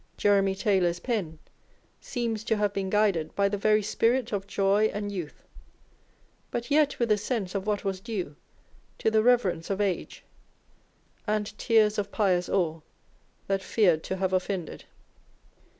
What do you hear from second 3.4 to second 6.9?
the very spirit of joy and youth, but